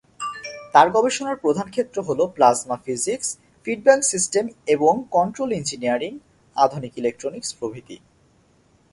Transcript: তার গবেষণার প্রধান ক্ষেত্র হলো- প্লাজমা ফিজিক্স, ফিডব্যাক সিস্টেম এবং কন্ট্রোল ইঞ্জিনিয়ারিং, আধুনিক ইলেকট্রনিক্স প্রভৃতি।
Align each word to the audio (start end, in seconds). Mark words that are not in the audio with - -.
তার 0.73 0.91
গবেষণার 0.91 1.35
প্রধান 1.35 1.69
ক্ষেত্র 1.69 2.01
হলো- 2.01 2.27
প্লাজমা 2.27 2.77
ফিজিক্স, 2.85 3.37
ফিডব্যাক 3.63 4.03
সিস্টেম 4.03 4.47
এবং 4.67 5.03
কন্ট্রোল 5.11 5.51
ইঞ্জিনিয়ারিং, 5.51 6.19
আধুনিক 6.55 6.97
ইলেকট্রনিক্স 6.97 7.55
প্রভৃতি। 7.55 7.97